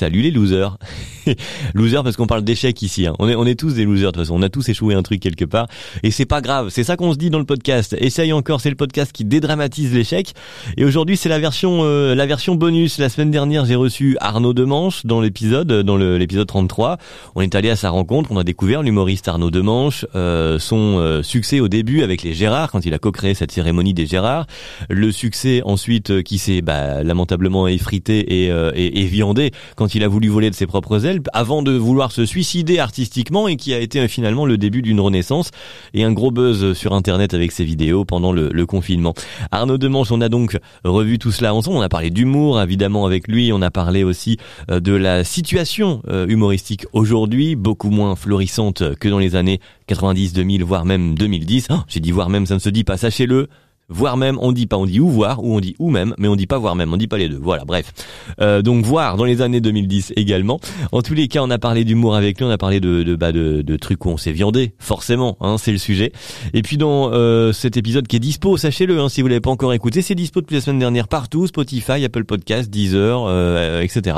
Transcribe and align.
Salut 0.00 0.22
les 0.22 0.30
losers. 0.30 0.78
losers 1.74 2.02
parce 2.02 2.16
qu'on 2.16 2.26
parle 2.26 2.42
d'échecs 2.42 2.80
ici. 2.82 3.06
Hein. 3.06 3.14
On 3.18 3.28
est 3.28 3.34
on 3.34 3.46
est 3.46 3.58
tous 3.58 3.74
des 3.74 3.84
losers 3.84 4.12
de 4.12 4.16
toute 4.16 4.24
façon. 4.24 4.34
On 4.38 4.42
a 4.42 4.48
tous 4.48 4.68
échoué 4.68 4.94
un 4.94 5.02
truc 5.02 5.20
quelque 5.20 5.44
part 5.44 5.66
et 6.02 6.10
c'est 6.10 6.26
pas 6.26 6.40
grave. 6.40 6.68
C'est 6.70 6.84
ça 6.84 6.96
qu'on 6.96 7.12
se 7.12 7.18
dit 7.18 7.30
dans 7.30 7.38
le 7.38 7.44
podcast. 7.44 7.96
Essaye 7.98 8.32
encore. 8.32 8.60
C'est 8.60 8.70
le 8.70 8.76
podcast 8.76 9.12
qui 9.12 9.24
dédramatise 9.24 9.92
l'échec. 9.92 10.34
Et 10.76 10.84
aujourd'hui 10.84 11.16
c'est 11.16 11.28
la 11.28 11.38
version 11.38 11.80
euh, 11.82 12.14
la 12.14 12.26
version 12.26 12.54
bonus. 12.54 12.98
La 12.98 13.08
semaine 13.08 13.30
dernière 13.30 13.64
j'ai 13.64 13.74
reçu 13.74 14.16
Arnaud 14.20 14.54
Demanche 14.54 15.06
dans 15.06 15.20
l'épisode 15.20 15.72
dans 15.72 15.96
l'épisode 15.96 16.46
33. 16.46 16.98
On 17.34 17.40
est 17.40 17.54
allé 17.54 17.70
à 17.70 17.76
sa 17.76 17.90
rencontre. 17.90 18.30
On 18.32 18.38
a 18.38 18.44
découvert 18.44 18.82
l'humoriste 18.82 19.28
Arnaud 19.28 19.50
Demanche, 19.50 20.06
euh, 20.14 20.58
son 20.58 20.98
euh, 20.98 21.22
succès 21.22 21.60
au 21.60 21.68
début 21.68 22.02
avec 22.02 22.22
les 22.22 22.34
Gérards 22.34 22.70
quand 22.70 22.84
il 22.86 22.94
a 22.94 22.98
co-créé 22.98 23.34
cette 23.34 23.52
cérémonie 23.52 23.94
des 23.94 24.06
Gérards. 24.06 24.46
Le 24.88 25.12
succès 25.12 25.62
ensuite 25.64 26.10
euh, 26.10 26.22
qui 26.22 26.38
s'est 26.38 26.62
bah, 26.62 27.02
lamentablement 27.02 27.68
effrité 27.68 28.44
et, 28.44 28.46
et, 28.46 29.00
et 29.00 29.04
viandé 29.06 29.50
quand 29.76 29.94
il 29.94 30.04
a 30.04 30.08
voulu 30.08 30.28
voler 30.28 30.50
de 30.50 30.54
ses 30.54 30.66
propres 30.66 31.06
ailes 31.06 31.09
avant 31.32 31.62
de 31.62 31.72
vouloir 31.72 32.12
se 32.12 32.24
suicider 32.26 32.78
artistiquement 32.78 33.48
et 33.48 33.56
qui 33.56 33.74
a 33.74 33.78
été 33.78 34.06
finalement 34.08 34.46
le 34.46 34.58
début 34.58 34.82
d'une 34.82 35.00
renaissance 35.00 35.50
et 35.94 36.04
un 36.04 36.12
gros 36.12 36.30
buzz 36.30 36.72
sur 36.74 36.92
internet 36.92 37.34
avec 37.34 37.52
ses 37.52 37.64
vidéos 37.64 38.04
pendant 38.04 38.32
le, 38.32 38.50
confinement. 38.66 39.14
Arnaud 39.50 39.78
Demanche, 39.78 40.12
on 40.12 40.20
a 40.20 40.28
donc 40.28 40.58
revu 40.84 41.18
tout 41.18 41.32
cela 41.32 41.54
ensemble, 41.54 41.78
on 41.78 41.82
a 41.82 41.88
parlé 41.88 42.10
d'humour 42.10 42.60
évidemment 42.60 43.06
avec 43.06 43.26
lui, 43.26 43.52
on 43.52 43.62
a 43.62 43.70
parlé 43.70 44.04
aussi 44.04 44.36
euh, 44.70 44.80
de 44.80 44.92
la 44.92 45.24
situation 45.24 46.02
euh, 46.08 46.26
humoristique 46.28 46.86
aujourd'hui, 46.92 47.56
beaucoup 47.56 47.90
moins 47.90 48.16
florissante 48.16 48.94
que 48.96 49.08
dans 49.08 49.18
les 49.18 49.34
années 49.34 49.60
90, 49.86 50.34
2000, 50.34 50.62
voire 50.62 50.84
même 50.84 51.16
2010. 51.16 51.68
J'ai 51.88 52.00
dit 52.00 52.12
voire 52.12 52.28
même, 52.28 52.46
ça 52.46 52.54
ne 52.54 52.60
se 52.60 52.68
dit 52.68 52.84
pas, 52.84 52.96
sachez-le, 52.96 53.48
voire 53.90 54.16
même, 54.16 54.38
on 54.40 54.52
dit 54.52 54.66
pas, 54.66 54.76
on 54.76 54.86
dit 54.86 55.00
ou 55.00 55.08
voir, 55.08 55.44
ou 55.44 55.56
on 55.56 55.60
dit 55.60 55.74
ou 55.78 55.90
même, 55.90 56.14
mais 56.18 56.28
on 56.28 56.36
dit 56.36 56.46
pas 56.46 56.58
voir 56.58 56.76
même, 56.76 56.92
on 56.92 56.96
dit 56.96 57.08
pas 57.08 57.18
les 57.18 57.28
deux. 57.28 57.40
Voilà, 57.40 57.64
bref. 57.64 57.92
Euh, 58.40 58.62
donc 58.62 58.84
voir 58.84 59.16
dans 59.16 59.24
les 59.24 59.42
années 59.42 59.60
2010 59.60 60.12
également. 60.16 60.60
En 60.92 61.02
tous 61.02 61.14
les 61.14 61.28
cas, 61.28 61.40
on 61.42 61.50
a 61.50 61.58
parlé 61.58 61.84
d'humour 61.84 62.14
avec 62.14 62.38
lui, 62.38 62.44
on 62.44 62.50
a 62.50 62.58
parlé 62.58 62.80
de 62.80 63.02
de, 63.02 63.16
bah, 63.16 63.32
de, 63.32 63.62
de 63.62 63.76
trucs 63.76 64.04
où 64.04 64.08
on 64.08 64.16
s'est 64.16 64.32
viandé, 64.32 64.72
forcément, 64.78 65.36
hein, 65.40 65.56
c'est 65.58 65.72
le 65.72 65.78
sujet. 65.78 66.12
Et 66.54 66.62
puis 66.62 66.76
dans 66.76 67.10
euh, 67.12 67.52
cet 67.52 67.76
épisode 67.76 68.06
qui 68.06 68.16
est 68.16 68.20
dispo, 68.20 68.56
sachez-le, 68.56 69.00
hein, 69.00 69.08
si 69.08 69.22
vous 69.22 69.28
l'avez 69.28 69.40
pas 69.40 69.50
encore 69.50 69.72
écouté, 69.72 70.02
c'est 70.02 70.14
dispo 70.14 70.40
depuis 70.40 70.54
la 70.54 70.60
semaine 70.60 70.78
dernière 70.78 71.08
partout, 71.08 71.46
Spotify, 71.46 72.04
Apple 72.04 72.24
Podcast, 72.24 72.70
Deezer, 72.70 73.24
euh, 73.26 73.80
etc. 73.80 74.16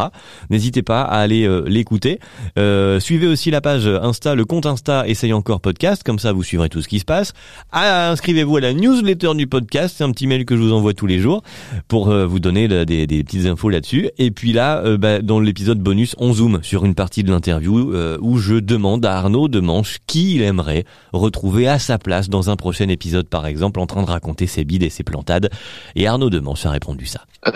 N'hésitez 0.51 0.83
pas 0.83 1.03
à 1.03 1.19
aller 1.19 1.47
euh, 1.47 1.65
l'écouter. 1.67 2.19
Euh, 2.59 3.01
suivez 3.01 3.27
aussi 3.27 3.51
la 3.51 3.61
page 3.61 3.87
Insta, 3.87 4.35
le 4.35 4.45
compte 4.45 4.67
Insta 4.67 5.07
Essaye 5.07 5.33
encore 5.33 5.61
podcast, 5.61 6.03
comme 6.03 6.19
ça 6.19 6.33
vous 6.33 6.43
suivrez 6.43 6.69
tout 6.69 6.83
ce 6.83 6.89
qui 6.89 6.99
se 6.99 7.05
passe. 7.05 7.33
Ah, 7.71 8.11
inscrivez-vous 8.11 8.57
à 8.57 8.61
la 8.61 8.73
newsletter 8.73 9.35
du 9.35 9.47
podcast 9.47 9.62
c'est 9.71 10.05
un 10.05 10.11
petit 10.11 10.27
mail 10.27 10.45
que 10.45 10.57
je 10.57 10.63
vous 10.63 10.73
envoie 10.73 10.95
tous 10.95 11.07
les 11.07 11.19
jours 11.19 11.43
pour 11.89 12.11
euh, 12.11 12.27
vous 12.27 12.41
donner 12.41 12.69
des, 12.69 13.07
petites 13.25 13.47
infos 13.47 13.69
là-dessus. 13.69 14.11
Et 14.19 14.31
puis 14.31 14.53
là, 14.53 14.79
euh, 14.79 14.97
bah, 14.97 15.21
dans 15.21 15.41
l'épisode 15.41 15.79
bonus, 15.79 16.15
on 16.19 16.33
zoome 16.33 16.63
sur 16.63 16.85
une 16.85 16.95
partie 16.95 17.23
de 17.23 17.31
l'interview 17.31 17.93
euh, 17.93 18.19
où 18.21 18.39
je 18.39 18.55
demande 18.57 19.05
à 19.07 19.17
Arnaud 19.17 19.49
Demanche 19.49 19.99
qui 20.07 20.37
il 20.37 20.43
aimerait 20.43 20.85
retrouver 21.13 21.69
à 21.69 21.79
sa 21.79 21.99
place 21.99 22.29
dans 22.29 22.51
un 22.51 22.57
prochain 22.57 22.89
épisode, 22.89 23.29
par 23.29 23.47
exemple, 23.47 23.81
en 23.81 23.87
train 23.87 24.03
de 24.03 24.09
raconter 24.09 24.47
ses 24.47 24.65
bides 24.65 24.83
et 24.83 24.91
ses 24.91 25.05
plantades. 25.05 25.51
Et 25.95 26.07
Arnaud 26.07 26.31
Demanche 26.31 26.65
a 26.67 26.71
répondu 26.71 27.07
ça. 27.07 27.23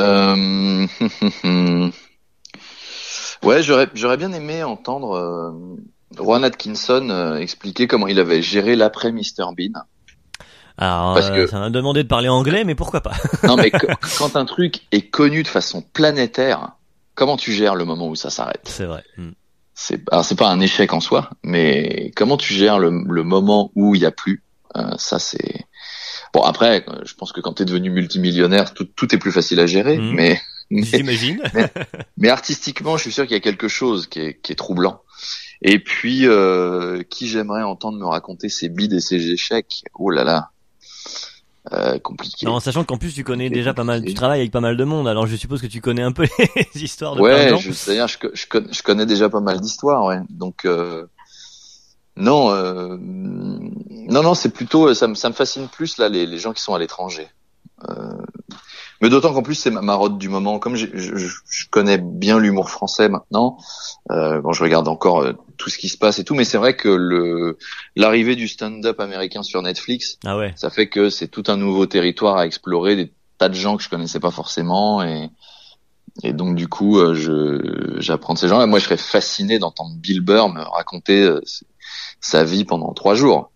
ouais, 3.43 3.63
j'aurais, 3.63 4.17
bien 4.17 4.33
aimé 4.33 4.63
entendre 4.65 5.55
Juan 6.17 6.45
Atkinson 6.45 7.37
expliquer 7.39 7.87
comment 7.87 8.09
il 8.09 8.19
avait 8.19 8.43
géré 8.43 8.75
l'après 8.77 9.13
Mr 9.13 9.53
Bean. 9.57 9.85
Alors, 10.79 11.15
Parce 11.15 11.31
euh, 11.31 11.45
que... 11.45 11.47
ça 11.47 11.59
m'a 11.59 11.71
demandé 11.71 12.03
de 12.03 12.09
parler 12.09 12.29
anglais, 12.29 12.65
mais 12.65 12.75
pourquoi 12.75 13.01
pas 13.01 13.15
Non, 13.45 13.57
mais 13.57 13.71
quand 13.71 14.37
un 14.37 14.45
truc 14.45 14.83
est 14.93 15.09
connu 15.09 15.43
de 15.43 15.49
façon 15.49 15.83
planétaire, 15.83 16.73
comment 17.15 17.37
tu 17.37 17.53
gères 17.53 17.75
le 17.75 17.85
moment 17.85 18.09
où 18.09 18.15
ça 18.15 18.31
s'arrête? 18.31 18.63
C'est 18.65 18.85
vrai. 18.85 19.03
Hmm. 19.17 19.31
C'est 19.75 20.03
alors 20.11 20.25
c'est 20.25 20.37
pas 20.37 20.49
un 20.49 20.61
échec 20.61 20.93
en 20.95 21.01
soi, 21.01 21.29
mais 21.43 22.11
comment 22.17 22.39
tu 22.39 22.55
gères 22.55 22.79
le, 22.79 22.91
le 23.07 23.23
moment 23.25 23.71
où 23.75 23.95
il 23.95 24.01
y 24.01 24.07
a 24.07 24.11
plus? 24.11 24.43
Euh, 24.75 24.97
Ça 24.97 25.19
c'est 25.19 25.67
bon. 26.33 26.43
Après, 26.43 26.85
je 27.05 27.15
pense 27.15 27.33
que 27.33 27.41
quand 27.41 27.55
tu 27.55 27.63
es 27.63 27.67
devenu 27.67 27.91
multimillionnaire, 27.91 28.73
tout, 28.73 28.85
tout 28.85 29.15
est 29.15 29.19
plus 29.19 29.33
facile 29.33 29.61
à 29.61 29.67
gérer, 29.67 29.99
hmm. 29.99 30.15
mais 30.15 30.41
J'imagine. 30.71 31.41
mais, 31.55 31.71
mais, 32.17 32.29
artistiquement, 32.29 32.97
je 32.97 33.03
suis 33.03 33.13
sûr 33.13 33.25
qu'il 33.25 33.35
y 33.35 33.37
a 33.37 33.41
quelque 33.41 33.69
chose 33.69 34.07
qui 34.07 34.21
est, 34.21 34.41
qui 34.41 34.53
est 34.53 34.57
troublant. 34.57 35.03
Et 35.63 35.79
puis, 35.79 36.27
euh, 36.27 37.03
qui 37.09 37.29
j'aimerais 37.29 37.63
entendre 37.63 37.99
me 37.99 38.07
raconter 38.07 38.49
ses 38.49 38.69
bides 38.69 38.93
et 38.93 39.01
ses 39.01 39.31
échecs? 39.31 39.85
Oh 39.95 40.11
là 40.11 40.25
là, 40.25 40.51
euh, 41.73 41.99
compliqué. 41.99 42.47
Non, 42.47 42.61
sachant 42.61 42.85
qu'en 42.85 42.97
plus 42.97 43.13
tu 43.13 43.25
connais 43.25 43.51
déjà 43.51 43.75
pas 43.75 43.85
mal, 43.85 44.05
tu 44.05 44.15
travailles 44.15 44.41
avec 44.41 44.53
pas 44.53 44.61
mal 44.61 44.77
de 44.77 44.85
monde, 44.85 45.09
alors 45.09 45.27
je 45.27 45.37
suppose 45.37 45.61
que 45.61 45.67
tu 45.67 45.81
connais 45.81 46.03
un 46.03 46.13
peu 46.13 46.27
les 46.57 46.83
histoires 46.83 47.17
de 47.17 47.21
Ouais, 47.21 47.57
je, 47.59 47.73
sais 47.73 47.97
je, 48.07 48.17
je, 48.35 48.47
je, 48.71 48.83
connais 48.83 49.07
déjà 49.07 49.29
pas 49.29 49.41
mal 49.41 49.61
d'histoires, 49.61 50.05
ouais. 50.05 50.21
Donc 50.31 50.65
euh, 50.65 51.07
non, 52.17 52.51
euh, 52.51 52.97
non, 53.01 54.23
non, 54.23 54.35
c'est 54.35 54.51
plutôt 54.51 54.95
ça 54.95 55.09
me 55.09 55.15
ça 55.15 55.29
me 55.29 55.35
fascine 55.35 55.69
plus 55.69 55.99
là 55.99 56.09
les, 56.09 56.27
les 56.27 56.39
gens 56.39 56.53
qui 56.53 56.63
sont 56.63 56.75
à 56.75 56.79
l'étranger. 56.79 57.29
Euh, 57.89 57.95
mais 59.03 59.11
d'autant 59.11 59.35
qu'en 59.35 59.43
plus 59.43 59.55
c'est 59.55 59.71
ma 59.71 59.83
marotte 59.83 60.19
du 60.19 60.29
moment. 60.29 60.59
Comme 60.59 60.77
je, 60.77 60.87
je 60.95 61.69
connais 61.71 61.99
bien 61.99 62.39
l'humour 62.39 62.71
français 62.71 63.09
maintenant, 63.09 63.59
euh, 64.11 64.41
bon, 64.41 64.53
je 64.53 64.63
regarde 64.63 64.89
encore 64.89 65.23
euh, 65.23 65.33
tout 65.57 65.71
ce 65.71 65.79
qui 65.79 65.89
se 65.89 65.99
passe 65.99 66.19
et 66.19 66.25
tout, 66.25 66.35
mais 66.35 66.45
c'est 66.45 66.59
vrai 66.59 66.77
que 66.77 66.89
le 66.89 67.59
l'arrivée 67.95 68.37
du 68.37 68.49
stand-up 68.49 69.01
américain 69.01 69.43
sur 69.43 69.63
Netflix, 69.63 70.19
ah 70.25 70.37
ouais. 70.37 70.53
ça 70.57 70.71
fait 70.71 70.89
que 70.89 71.11
c'est 71.11 71.29
tout 71.29 71.45
un 71.49 71.57
nouveau 71.57 71.87
territoire 71.87 72.37
à 72.37 72.47
explorer, 72.47 72.97
des 72.97 73.13
tas 73.39 73.49
de 73.49 73.55
gens 73.55 73.77
que 73.77 73.83
je 73.83 73.89
connaissais 73.89 74.21
pas 74.21 74.31
forcément 74.31 75.03
et 75.03 75.31
et 76.23 76.33
donc 76.33 76.57
du 76.57 76.67
coup, 76.67 76.99
euh, 76.99 77.15
je 77.15 78.01
j'apprends 78.01 78.33
de 78.33 78.39
ces 78.39 78.49
gens-là. 78.49 78.67
Moi, 78.67 78.79
je 78.79 78.85
serais 78.85 78.97
fasciné 78.97 79.59
d'entendre 79.59 79.95
Bill 79.97 80.23
Burr 80.23 80.49
me 80.49 80.63
raconter 80.63 81.23
euh, 81.23 81.43
sa 82.21 82.43
vie 82.43 82.65
pendant 82.65 82.95
trois 82.95 83.15
jours 83.15 83.51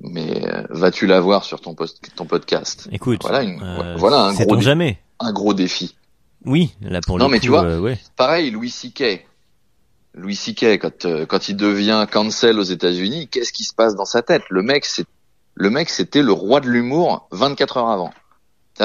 mais 0.00 0.46
euh, 0.46 0.62
vas-tu 0.70 1.06
l'avoir 1.06 1.44
sur 1.44 1.60
ton, 1.60 1.74
post, 1.74 2.10
ton 2.14 2.26
podcast? 2.26 2.88
Écoute, 2.92 3.20
voilà, 3.22 3.42
une, 3.42 3.62
euh, 3.62 3.96
voilà 3.96 4.24
un 4.24 4.34
gros, 4.34 4.60
jamais. 4.60 4.98
un 5.20 5.32
gros 5.32 5.54
défi. 5.54 5.96
Oui, 6.44 6.74
là 6.82 7.00
pour 7.00 7.18
non, 7.18 7.26
le 7.26 7.32
mais 7.32 7.38
coup, 7.38 7.44
tu 7.44 7.50
vois, 7.50 7.64
euh, 7.64 7.80
ouais. 7.80 7.98
pareil, 8.16 8.50
Louis 8.50 8.70
C.K. 8.70 9.24
Louis 10.14 10.36
C.K. 10.36 10.78
quand 10.78 11.04
euh, 11.06 11.26
quand 11.26 11.48
il 11.48 11.56
devient 11.56 12.06
cancel 12.10 12.58
aux 12.58 12.62
États-Unis, 12.64 13.28
qu'est-ce 13.28 13.52
qui 13.52 13.64
se 13.64 13.74
passe 13.74 13.96
dans 13.96 14.04
sa 14.04 14.22
tête? 14.22 14.42
Le 14.48 14.62
mec, 14.62 14.84
c'est 14.84 15.06
le 15.54 15.70
mec, 15.70 15.90
c'était 15.90 16.22
le 16.22 16.32
roi 16.32 16.60
de 16.60 16.68
l'humour 16.68 17.28
24 17.32 17.76
heures 17.78 17.88
avant. 17.90 18.12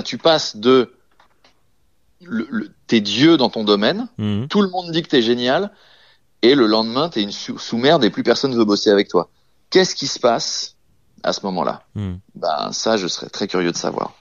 tu 0.05 0.17
passes 0.17 0.55
de 0.55 0.93
le, 2.21 2.47
le, 2.49 2.69
t'es 2.87 2.99
Dieu 3.01 3.37
dans 3.37 3.49
ton 3.49 3.63
domaine, 3.63 4.07
Mhm. 4.17 4.47
tout 4.49 4.61
le 4.61 4.69
monde 4.69 4.91
dit 4.91 5.01
que 5.01 5.07
t'es 5.07 5.21
génial, 5.21 5.71
et 6.41 6.53
le 6.55 6.65
lendemain 6.67 7.09
t'es 7.09 7.21
une 7.21 7.31
sous- 7.31 7.57
sous-merde 7.57 8.03
et 8.03 8.09
plus 8.09 8.23
personne 8.23 8.53
veut 8.55 8.65
bosser 8.65 8.89
avec 8.89 9.07
toi. 9.07 9.29
Qu'est-ce 9.69 9.95
qui 9.95 10.07
se 10.07 10.19
passe 10.19 10.75
à 11.23 11.31
ce 11.33 11.45
moment-là? 11.45 11.83
Mhm. 11.95 12.19
Ben 12.35 12.71
ça, 12.71 12.97
je 12.97 13.07
serais 13.07 13.29
très 13.29 13.47
curieux 13.47 13.71
de 13.71 13.77
savoir. 13.77 14.13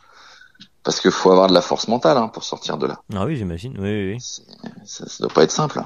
Parce 0.85 1.01
qu'il 1.01 1.11
faut 1.11 1.31
avoir 1.31 1.49
de 1.49 1.55
la 1.55 1.61
force 1.61 1.89
mentale 1.89 2.17
hein, 2.17 2.29
pour 2.29 2.45
sortir 2.45 2.79
de 2.79 2.87
là. 2.87 3.01
Ah 3.15 3.27
oui, 3.27 3.37
j'imagine. 3.37 3.75
Oui, 3.79 3.89
oui, 3.91 4.13
oui. 4.15 4.21
Ça, 4.87 5.07
ça 5.07 5.17
doit 5.25 5.33
pas 5.33 5.43
être 5.43 5.51
simple. 5.51 5.83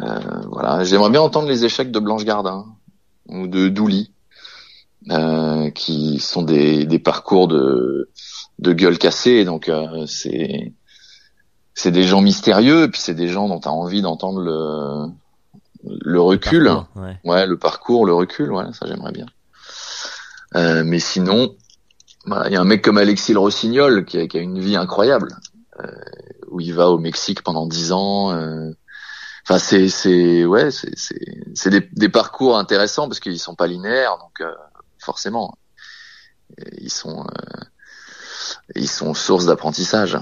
Euh, 0.00 0.20
voilà, 0.50 0.84
j'aimerais 0.84 1.10
bien 1.10 1.22
entendre 1.22 1.48
les 1.48 1.64
échecs 1.64 1.90
de 1.90 1.98
Blanche 1.98 2.24
Gardin 2.24 2.66
ou 3.26 3.46
de 3.46 3.68
Douli, 3.68 4.12
euh, 5.10 5.70
qui 5.70 6.18
sont 6.20 6.42
des, 6.42 6.84
des 6.84 6.98
parcours 6.98 7.48
de, 7.48 8.10
de 8.58 8.72
gueule 8.72 8.98
cassée. 8.98 9.44
Donc 9.44 9.68
euh, 9.68 10.06
c'est 10.06 10.72
c'est 11.74 11.90
des 11.90 12.02
gens 12.04 12.20
mystérieux, 12.20 12.84
et 12.84 12.88
puis 12.88 13.00
c'est 13.00 13.14
des 13.14 13.28
gens 13.28 13.48
dont 13.48 13.60
tu 13.60 13.68
as 13.68 13.72
envie 13.72 14.02
d'entendre 14.02 14.40
le 14.40 15.06
le 15.84 16.20
recul. 16.20 16.64
Parcours, 16.64 17.02
ouais. 17.02 17.18
Ouais, 17.24 17.46
le 17.46 17.56
parcours, 17.56 18.04
le 18.04 18.12
recul, 18.12 18.52
ouais, 18.52 18.64
ça 18.72 18.86
j'aimerais 18.86 19.12
bien. 19.12 19.26
Euh, 20.56 20.82
mais 20.84 20.98
sinon, 20.98 21.54
voilà, 22.26 22.48
il 22.48 22.52
y 22.52 22.56
a 22.56 22.60
un 22.60 22.64
mec 22.64 22.82
comme 22.82 22.98
Alexis 22.98 23.32
Le 23.32 23.38
Rossignol 23.38 24.04
qui 24.04 24.18
a, 24.18 24.26
qui 24.26 24.38
a 24.38 24.40
une 24.40 24.58
vie 24.58 24.76
incroyable, 24.76 25.36
euh, 25.80 25.86
où 26.50 26.60
il 26.60 26.74
va 26.74 26.90
au 26.90 26.98
Mexique 26.98 27.42
pendant 27.42 27.66
dix 27.66 27.92
ans. 27.92 28.32
euh. 28.32 28.70
Enfin, 29.48 29.58
c'est, 29.58 29.88
c'est, 29.88 30.44
ouais, 30.44 30.70
c'est, 30.70 30.92
c'est, 30.94 31.18
c'est 31.54 31.70
des, 31.70 31.88
des 31.92 32.10
parcours 32.10 32.58
intéressants 32.58 33.08
parce 33.08 33.18
qu'ils 33.18 33.38
sont 33.38 33.54
pas 33.54 33.66
linéaires, 33.66 34.18
donc 34.18 34.42
euh, 34.42 34.52
forcément, 34.98 35.56
ils 36.78 36.90
sont, 36.90 37.20
euh, 37.20 37.64
ils 38.74 38.90
sont 38.90 39.14
source 39.14 39.46
d'apprentissage. 39.46 40.18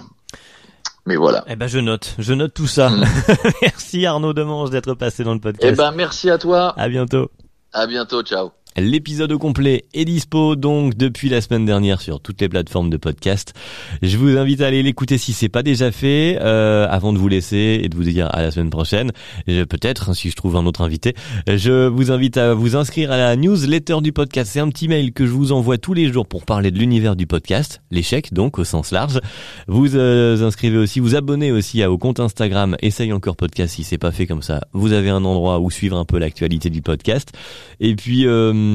Mais 1.06 1.16
voilà. 1.16 1.44
Eh 1.48 1.56
ben 1.56 1.66
je 1.66 1.80
note, 1.80 2.14
je 2.18 2.34
note 2.34 2.54
tout 2.54 2.68
ça. 2.68 2.88
Mm. 2.88 3.04
Merci 3.62 4.06
Arnaud 4.06 4.32
Demange 4.32 4.70
d'être 4.70 4.94
passé 4.94 5.24
dans 5.24 5.34
le 5.34 5.40
podcast. 5.40 5.72
Eh 5.72 5.76
ben, 5.76 5.90
merci 5.90 6.30
à 6.30 6.38
toi. 6.38 6.74
À 6.76 6.88
bientôt. 6.88 7.30
À 7.72 7.88
bientôt. 7.88 8.22
Ciao. 8.22 8.52
L'épisode 8.78 9.32
au 9.32 9.38
complet 9.38 9.86
est 9.94 10.04
dispo 10.04 10.54
donc 10.54 10.96
depuis 10.96 11.30
la 11.30 11.40
semaine 11.40 11.64
dernière 11.64 12.02
sur 12.02 12.20
toutes 12.20 12.42
les 12.42 12.48
plateformes 12.50 12.90
de 12.90 12.98
podcast. 12.98 13.54
Je 14.02 14.18
vous 14.18 14.36
invite 14.36 14.60
à 14.60 14.66
aller 14.66 14.82
l'écouter 14.82 15.16
si 15.16 15.32
c'est 15.32 15.48
pas 15.48 15.62
déjà 15.62 15.90
fait, 15.90 16.36
euh, 16.42 16.86
avant 16.90 17.14
de 17.14 17.18
vous 17.18 17.28
laisser 17.28 17.80
et 17.82 17.88
de 17.88 17.96
vous 17.96 18.02
dire 18.02 18.28
à 18.34 18.42
la 18.42 18.50
semaine 18.50 18.68
prochaine. 18.68 19.12
Peut-être, 19.46 20.10
hein, 20.10 20.14
si 20.14 20.28
je 20.28 20.36
trouve 20.36 20.56
un 20.56 20.66
autre 20.66 20.82
invité. 20.82 21.14
Je 21.46 21.86
vous 21.86 22.10
invite 22.10 22.36
à 22.36 22.52
vous 22.52 22.76
inscrire 22.76 23.12
à 23.12 23.16
la 23.16 23.34
newsletter 23.36 24.02
du 24.02 24.12
podcast. 24.12 24.50
C'est 24.52 24.60
un 24.60 24.68
petit 24.68 24.88
mail 24.88 25.14
que 25.14 25.24
je 25.24 25.32
vous 25.32 25.52
envoie 25.52 25.78
tous 25.78 25.94
les 25.94 26.12
jours 26.12 26.26
pour 26.26 26.44
parler 26.44 26.70
de 26.70 26.78
l'univers 26.78 27.16
du 27.16 27.26
podcast, 27.26 27.80
l'échec 27.90 28.34
donc 28.34 28.58
au 28.58 28.64
sens 28.64 28.90
large. 28.92 29.20
Vous 29.68 29.96
euh, 29.96 30.46
inscrivez 30.46 30.76
aussi, 30.76 31.00
vous 31.00 31.14
abonnez 31.14 31.50
aussi 31.50 31.82
au 31.82 31.96
compte 31.96 32.20
Instagram 32.20 32.76
Essaye 32.82 33.14
encore 33.14 33.36
podcast 33.36 33.74
si 33.74 33.84
c'est 33.84 33.96
pas 33.96 34.12
fait 34.12 34.26
comme 34.26 34.42
ça. 34.42 34.60
Vous 34.74 34.92
avez 34.92 35.08
un 35.08 35.24
endroit 35.24 35.60
où 35.60 35.70
suivre 35.70 35.96
un 35.96 36.04
peu 36.04 36.18
l'actualité 36.18 36.68
du 36.68 36.82
podcast. 36.82 37.32
Et 37.80 37.96
puis, 37.96 38.26
euh, 38.26 38.65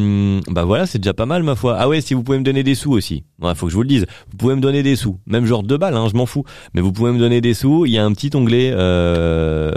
bah 0.49 0.65
voilà, 0.65 0.85
c'est 0.85 0.99
déjà 0.99 1.13
pas 1.13 1.25
mal 1.25 1.43
ma 1.43 1.55
foi. 1.55 1.75
Ah 1.77 1.87
ouais, 1.87 2.01
si 2.01 2.13
vous 2.13 2.23
pouvez 2.23 2.39
me 2.39 2.43
donner 2.43 2.63
des 2.63 2.75
sous 2.75 2.91
aussi. 2.91 3.23
Ouais, 3.41 3.55
faut 3.55 3.67
que 3.67 3.71
je 3.71 3.75
vous 3.75 3.83
le 3.83 3.87
dise. 3.87 4.05
Vous 4.31 4.37
pouvez 4.37 4.55
me 4.55 4.61
donner 4.61 4.83
des 4.83 4.95
sous, 4.95 5.17
même 5.25 5.45
genre 5.45 5.63
deux 5.63 5.77
balles, 5.77 5.95
hein, 5.95 6.07
je 6.11 6.17
m'en 6.17 6.25
fous. 6.25 6.43
Mais 6.73 6.81
vous 6.81 6.91
pouvez 6.91 7.11
me 7.11 7.19
donner 7.19 7.41
des 7.41 7.53
sous. 7.53 7.85
Il 7.85 7.91
y 7.91 7.97
a 7.97 8.05
un 8.05 8.13
petit 8.13 8.29
onglet 8.35 8.71
euh, 8.73 9.71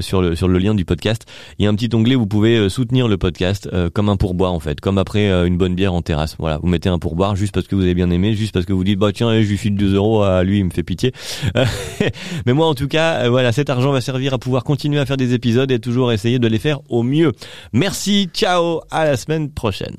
sur 0.00 0.22
le 0.22 0.34
sur 0.34 0.48
le 0.48 0.58
lien 0.58 0.74
du 0.74 0.84
podcast. 0.84 1.24
Il 1.58 1.64
y 1.64 1.66
a 1.66 1.70
un 1.70 1.74
petit 1.74 1.94
onglet 1.94 2.14
vous 2.14 2.26
pouvez 2.26 2.56
euh, 2.56 2.68
soutenir 2.68 3.08
le 3.08 3.16
podcast 3.16 3.68
euh, 3.72 3.90
comme 3.90 4.08
un 4.08 4.16
pourboire 4.16 4.52
en 4.52 4.60
fait, 4.60 4.80
comme 4.80 4.98
après 4.98 5.30
euh, 5.30 5.46
une 5.46 5.56
bonne 5.56 5.74
bière 5.74 5.94
en 5.94 6.02
terrasse. 6.02 6.36
Voilà, 6.38 6.58
vous 6.58 6.68
mettez 6.68 6.88
un 6.88 6.98
pourboire 6.98 7.36
juste 7.36 7.54
parce 7.54 7.66
que 7.66 7.74
vous 7.74 7.82
avez 7.82 7.94
bien 7.94 8.10
aimé, 8.10 8.34
juste 8.34 8.52
parce 8.52 8.66
que 8.66 8.72
vous 8.72 8.84
dites 8.84 8.98
bah 8.98 9.12
tiens, 9.12 9.40
je 9.40 9.48
lui 9.48 9.58
file 9.58 9.76
2 9.76 9.94
euros 9.94 10.22
à 10.22 10.42
lui, 10.44 10.58
il 10.58 10.64
me 10.64 10.70
fait 10.70 10.82
pitié. 10.82 11.12
Mais 12.46 12.52
moi 12.52 12.66
en 12.66 12.74
tout 12.74 12.88
cas, 12.88 13.28
voilà, 13.28 13.52
cet 13.52 13.70
argent 13.70 13.92
va 13.92 14.00
servir 14.00 14.34
à 14.34 14.38
pouvoir 14.38 14.64
continuer 14.64 14.98
à 14.98 15.06
faire 15.06 15.16
des 15.16 15.34
épisodes 15.34 15.70
et 15.70 15.78
toujours 15.78 16.12
essayer 16.12 16.38
de 16.38 16.48
les 16.48 16.58
faire 16.58 16.80
au 16.88 17.02
mieux. 17.02 17.32
Merci, 17.72 18.28
ciao, 18.32 18.80
à 18.90 19.04
la 19.04 19.16
semaine 19.16 19.50
prochaine. 19.54 19.96